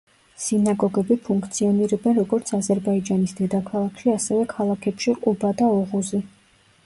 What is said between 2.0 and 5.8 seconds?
როგორც აზერბაიჯანის დედაქალაქში, ასევე ქალაქებში ყუბა და